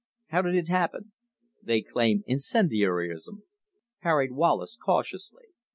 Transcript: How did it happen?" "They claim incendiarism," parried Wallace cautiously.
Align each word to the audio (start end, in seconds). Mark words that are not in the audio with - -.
How 0.29 0.41
did 0.41 0.55
it 0.55 0.67
happen?" 0.67 1.11
"They 1.61 1.83
claim 1.83 2.23
incendiarism," 2.25 3.43
parried 4.01 4.31
Wallace 4.31 4.75
cautiously. 4.75 5.49